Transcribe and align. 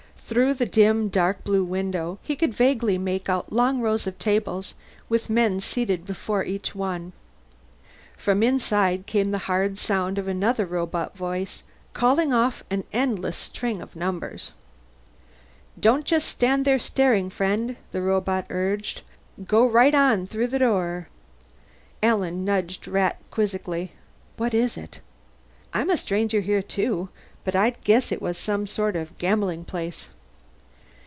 Through 0.33 0.53
the 0.53 0.65
dim 0.65 1.09
dark 1.09 1.43
blue 1.43 1.65
window 1.65 2.17
he 2.23 2.37
could 2.37 2.53
vaguely 2.53 2.97
make 2.97 3.27
out 3.27 3.51
long 3.51 3.81
rows 3.81 4.07
of 4.07 4.17
tables, 4.17 4.75
with 5.09 5.29
men 5.29 5.59
seated 5.59 6.05
before 6.05 6.45
each 6.45 6.73
one. 6.73 7.11
From 8.15 8.41
inside 8.41 9.05
came 9.07 9.31
the 9.31 9.39
hard 9.49 9.77
sound 9.77 10.17
of 10.17 10.29
another 10.29 10.65
robot 10.65 11.17
voice, 11.17 11.65
calling 11.91 12.31
off 12.31 12.63
an 12.69 12.85
endless 12.93 13.35
string 13.35 13.81
of 13.81 13.93
numbers. 13.93 14.53
"Don't 15.77 16.05
just 16.05 16.29
stand 16.29 16.63
there 16.63 16.79
staring, 16.79 17.29
friend," 17.29 17.75
the 17.91 18.01
robot 18.01 18.45
urged. 18.49 19.01
"Go 19.45 19.67
right 19.69 19.93
on 19.93 20.27
through 20.27 20.47
the 20.47 20.59
door." 20.59 21.09
Alan 22.01 22.45
nudged 22.45 22.87
Rat 22.87 23.17
quizzically. 23.31 23.91
"What 24.37 24.53
is 24.53 24.77
it?" 24.77 25.01
"I'm 25.73 25.89
a 25.89 25.97
stranger 25.97 26.39
here 26.39 26.61
too. 26.61 27.09
But 27.43 27.53
I'd 27.53 27.83
guess 27.83 28.13
it 28.13 28.21
was 28.21 28.37
some 28.37 28.65
sort 28.65 28.95
of 28.95 29.17
gambling 29.17 29.65
place." 29.65 30.07